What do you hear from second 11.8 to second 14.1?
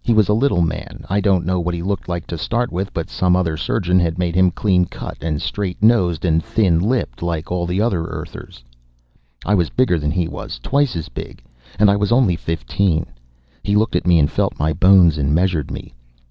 I was only fifteen. He looked at